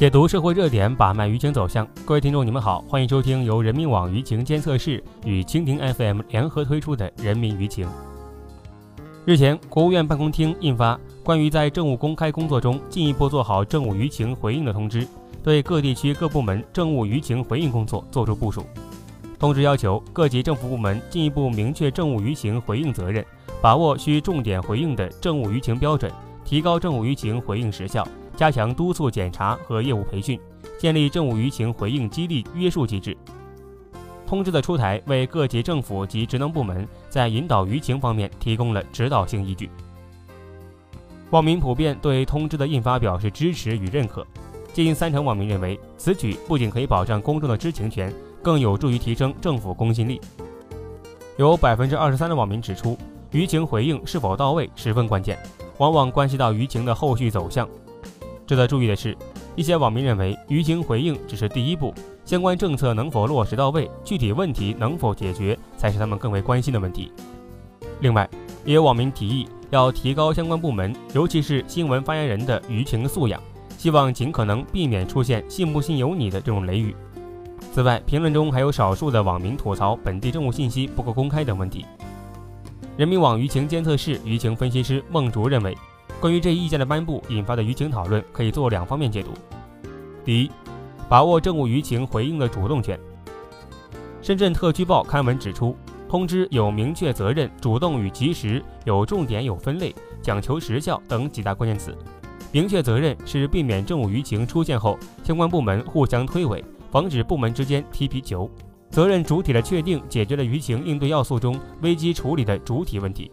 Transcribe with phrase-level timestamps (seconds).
[0.00, 1.86] 解读社会热点，把脉舆情走向。
[2.06, 7.86] 各位听众，你们好，欢迎收听由人民网舆情监测室与蜻蜓 FM 联合推出的《人民舆情》。
[9.26, 15.02] 日前，国务院办公厅印发《关于在政务公开工作中进一步做好政务舆情回应的通知》，
[15.44, 18.64] 对各地区各部门政务舆情回应工作作出部署。
[19.38, 23.22] 通知要求各级政府部门进一步明确政务舆情回应责任，
[23.60, 26.10] 把握需重点回应的政务舆情标准，
[26.42, 28.02] 提高政务舆情回应时效。
[28.40, 30.40] 加强督促检查和业务培训，
[30.78, 33.14] 建立政务舆情回应激励约束机制。
[34.26, 39.68] 通知的出台为各级政府及职能部门在引导舆情方面提供了指导性依据。
[41.28, 44.26] 网民普遍对通知的印发表示支持与认可，
[44.72, 50.18] 近三成网民认为此举不仅可以保障公众的知情权，更有助于提升政府公信力。
[51.36, 52.96] 有百分之二十三的网民指出，
[53.32, 55.38] 舆情回应是否到位十分关键，
[55.76, 57.68] 往往关系到舆情的后续走向。
[58.50, 59.16] 值得注意的是，
[59.54, 67.12] 一些网民认为舆情回应只是第一步，相关政策能否落实到位，具体问题能否解决，才是他们更为关心的问题。
[68.00, 68.28] 另外，
[68.64, 73.40] 也有网民提议要提高相关部门，尤其是新闻发言人的舆情素养，
[73.78, 76.92] 希望尽可能避免出现“信不信由你”的这种雷语。
[77.72, 81.86] 此外，评论中还有少数的网民吐槽本地政务信息不够公开等问题。
[82.96, 85.72] 人民网舆情监测室舆情分析师孟竹认为。
[86.20, 89.30] 关于这一意见的颁布引发的舆情讨论，可以做两方面解读。
[90.22, 90.50] 第一，
[91.08, 93.00] 把握政务舆情回应的主动权。
[94.20, 95.74] 深圳特区报刊文指出，
[96.10, 101.96] 通知有明确责任、主动与及时、有重点有分类、讲求时效等几大关键词。
[102.52, 108.50] 明确责任是避免政务舆情出现后，相关部门互相推诿，防止部门之间踢皮球。
[108.90, 113.30] 责任主体的确定，解决了舆情应对要素中危机处理的主体问题。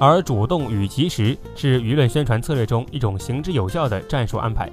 [0.00, 4.66] 而主动与及时是舆论宣传策略中一种行之有效的战术安排。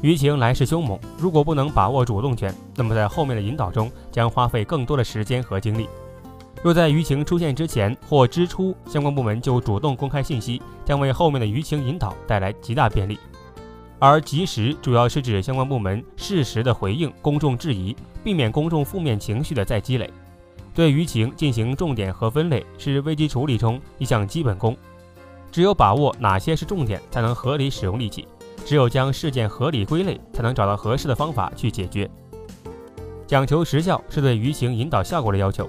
[0.00, 5.86] 舆情来势凶猛，如果不能把握主动权，那么在后面的引导中将花费更多的时间和精力。
[6.62, 13.18] 若在舆情出现之前或之初，相关部门就主动公开信息，将为后面的舆情引导带来极大便利。
[13.98, 17.94] 而及时主要是指相关部门适时的回应公众质疑，
[18.24, 20.10] 避免公众负面情绪的再积累。
[20.74, 24.76] 对舆情进行重点和分类是危机处理中一项基本功。
[25.50, 28.24] 只有把握哪些是重点，才能合理使用力气；
[28.64, 32.10] 只有将事件合理归类，才能找到合适的方法去解决。
[33.26, 35.68] 讲求实效是对舆情引导效果的要求。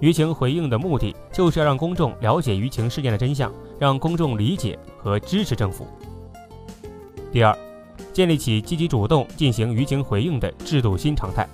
[0.00, 5.86] 舆情回应的目的就是要让公众了解舆情事件的真相，让公众理解和支持政府。
[7.32, 7.56] 第二，
[8.12, 11.46] 建立起积极主动进行舆情回应的制度新常态。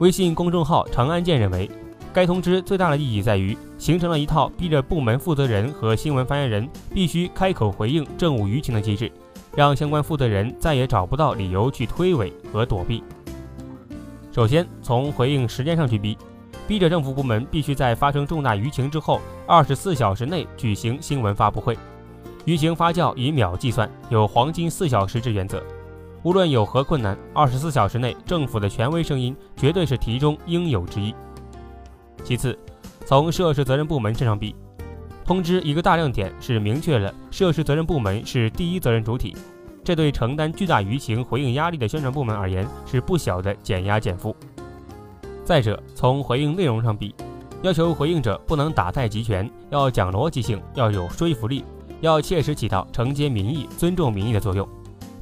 [0.00, 1.70] 微信公众号“长安见”认为，
[2.10, 9.12] 该通知最大的意义在于形成了一套逼着部门负责人和新闻发言人必须开口回应政务舆情的机制，
[9.54, 13.04] 让相关负责人再也找不到理由去推诿和躲避。
[14.32, 16.16] 首先，从回应时间上去逼，
[16.66, 21.76] 逼着政府部门必须在发生重大舆情之后二十四小时内举行新闻发布会。
[22.46, 25.62] 舆情发酵以秒计算，有黄金四小时制原则。
[26.22, 31.14] 无论有何困难，二十四小时内政府的权威声音绝对是题中应有之一。
[32.22, 32.58] 其次，
[33.06, 34.54] 从涉事责任部门身上比，
[35.24, 39.34] 通知一个大亮点是明确了涉事责任部门是第一责任主体，
[39.82, 44.36] 这对承担巨大舆情回应压力的宣传部门而言是不小的减压减负。
[45.42, 47.14] 再者，从回应内容上比，
[47.62, 51.64] 要求回应者不能打太极拳，要讲逻辑性，要有说服力，
[52.02, 54.68] 要切实起到承接民意、尊重民意的作用。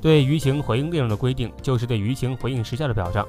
[0.01, 3.27] 对舆情回应内容的规定，就是对舆情回应时效的表彰。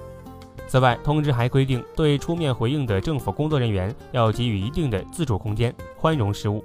[0.67, 6.63] 此外，通知还规定，对出面回应的政府工作人员要给予一定的自主空间，宽容失误。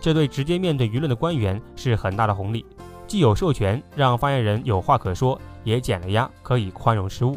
[0.00, 2.64] 这对直接面对舆论的官员是很大的红利，
[3.08, 7.36] 既有授权让发言人有话可说，也减了压，可以宽容失误。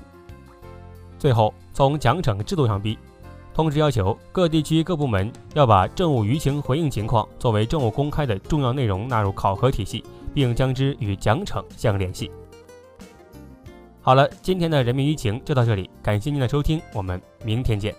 [1.17, 2.99] 最后，从奖惩制度上比，
[3.51, 10.03] 通知要求各地区各部门要把政务舆情回应情况作为政务公开的重要内容纳入考核体系。
[10.33, 12.31] 并将之与奖惩相联系。
[14.01, 17.93] 好了，今天的人民舆情就到这里，感谢您的收听，我们明天见。